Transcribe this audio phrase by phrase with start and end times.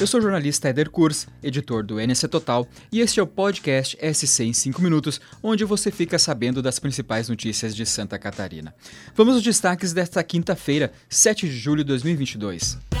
[0.00, 3.96] Eu sou o jornalista Eder Kurs, editor do NC Total, e este é o podcast
[3.96, 8.74] SC em 5 minutos, onde você fica sabendo das principais notícias de Santa Catarina.
[9.14, 12.95] Vamos aos destaques desta quinta-feira, 7 de julho de 2022.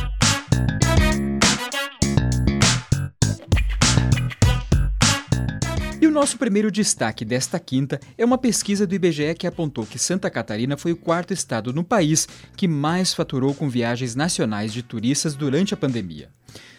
[6.16, 10.74] Nosso primeiro destaque desta quinta é uma pesquisa do IBGE que apontou que Santa Catarina
[10.74, 15.74] foi o quarto estado no país que mais faturou com viagens nacionais de turistas durante
[15.74, 16.30] a pandemia.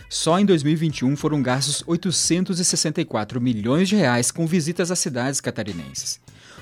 [0.09, 6.19] Só em 2021 foram gastos 864 milhões de reais com visitas às cidades catarinenses.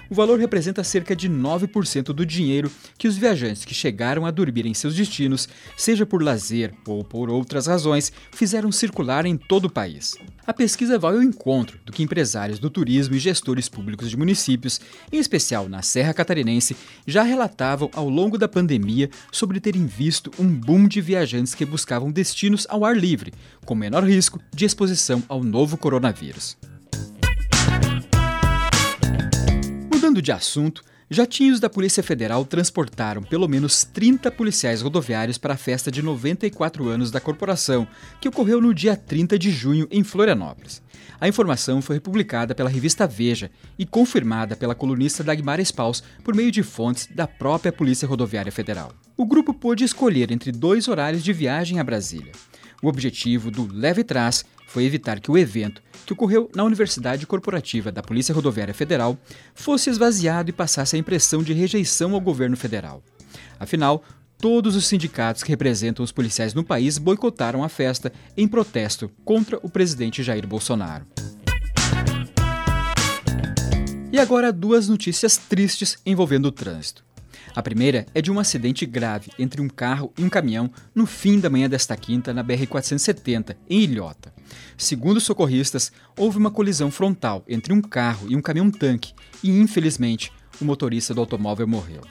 [0.10, 4.66] O valor representa cerca de 9% do dinheiro que os viajantes que chegaram a dormir
[4.66, 9.70] em seus destinos, seja por lazer ou por outras razões, fizeram circular em todo o
[9.70, 10.16] país.
[10.46, 14.80] A pesquisa vai ao encontro do que empresários do turismo e gestores públicos de municípios,
[15.12, 16.78] em especial na Serra Catarinense,
[17.08, 22.12] já relatavam ao longo da pandemia sobre terem visto um boom de viajantes que buscavam
[22.12, 23.34] destinos ao ar livre,
[23.66, 26.56] com menor risco de exposição ao novo coronavírus.
[30.16, 35.58] Mudando de assunto, jatinhos da Polícia Federal transportaram pelo menos 30 policiais rodoviários para a
[35.58, 37.86] festa de 94 anos da corporação,
[38.22, 40.82] que ocorreu no dia 30 de junho em Florianópolis.
[41.20, 46.50] A informação foi publicada pela revista Veja e confirmada pela colunista Dagmar Spaus por meio
[46.50, 48.94] de fontes da própria Polícia Rodoviária Federal.
[49.18, 52.32] O grupo pôde escolher entre dois horários de viagem a Brasília.
[52.82, 57.92] O objetivo do Leve Trás foi evitar que o evento, que ocorreu na Universidade Corporativa
[57.92, 59.18] da Polícia Rodoviária Federal,
[59.54, 63.04] fosse esvaziado e passasse a impressão de rejeição ao governo federal.
[63.60, 64.04] Afinal,
[64.38, 69.60] todos os sindicatos que representam os policiais no país boicotaram a festa em protesto contra
[69.64, 71.06] o presidente Jair Bolsonaro.
[74.12, 77.04] E agora duas notícias tristes envolvendo o trânsito.
[77.54, 81.40] A primeira é de um acidente grave entre um carro e um caminhão no fim
[81.40, 84.34] da manhã desta quinta na BR-470, em Ilhota.
[84.78, 89.14] Segundo socorristas, houve uma colisão frontal entre um carro e um caminhão-tanque
[89.44, 92.02] e, infelizmente, o motorista do automóvel morreu.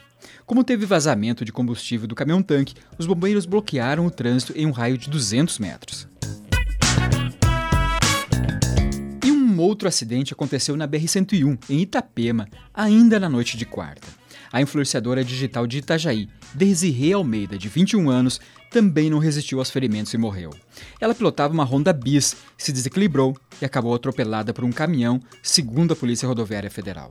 [0.46, 4.98] Como teve vazamento de combustível do caminhão-tanque, os bombeiros bloquearam o trânsito em um raio
[4.98, 6.08] de 200 metros.
[9.24, 14.06] E um outro acidente aconteceu na BR-101, em Itapema, ainda na noite de quarta.
[14.54, 20.14] A influenciadora digital de Itajaí, Desirê Almeida, de 21 anos, também não resistiu aos ferimentos
[20.14, 20.50] e morreu.
[21.00, 25.96] Ela pilotava uma Honda Bis, se desequilibrou e acabou atropelada por um caminhão, segundo a
[25.96, 27.10] Polícia Rodoviária Federal.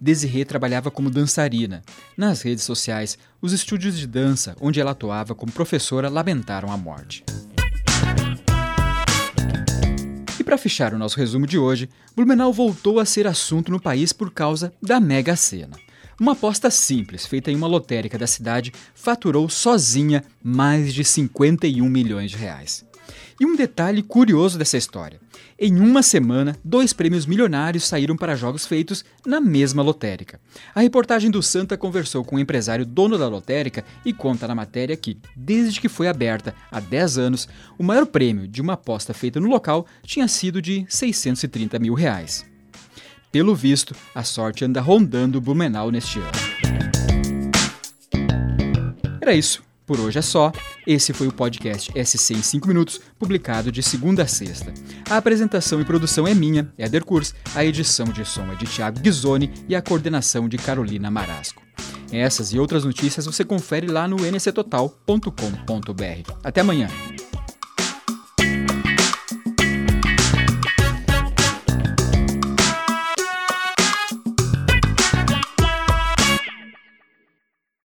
[0.00, 1.80] Desirê trabalhava como dançarina.
[2.16, 7.22] Nas redes sociais, os estúdios de dança onde ela atuava como professora lamentaram a morte.
[10.40, 14.12] E para fechar o nosso resumo de hoje, Blumenau voltou a ser assunto no país
[14.12, 15.78] por causa da Mega Sena.
[16.20, 22.30] Uma aposta simples, feita em uma lotérica da cidade, faturou sozinha mais de 51 milhões
[22.30, 22.84] de reais.
[23.40, 25.18] E um detalhe curioso dessa história:
[25.58, 30.38] em uma semana, dois prêmios milionários saíram para jogos feitos na mesma lotérica.
[30.74, 34.54] A reportagem do Santa conversou com o um empresário dono da lotérica e conta na
[34.54, 37.48] matéria que, desde que foi aberta há 10 anos,
[37.78, 42.49] o maior prêmio de uma aposta feita no local tinha sido de 630 mil reais.
[43.30, 46.30] Pelo visto, a sorte anda rondando Blumenau neste ano.
[49.20, 49.62] Era isso.
[49.86, 50.52] Por hoje é só.
[50.86, 54.72] Esse foi o podcast SC em 5 minutos, publicado de segunda a sexta.
[55.08, 59.00] A apresentação e produção é minha, Éder Kurs, a edição de som é de Thiago
[59.00, 61.62] Ghisoni e a coordenação de Carolina Marasco.
[62.12, 66.32] Essas e outras notícias você confere lá no nctotal.com.br.
[66.42, 66.88] Até amanhã!